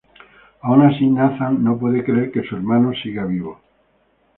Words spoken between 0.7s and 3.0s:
así, Nathan no puede creer que su hermano